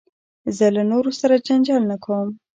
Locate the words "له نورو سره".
0.75-1.43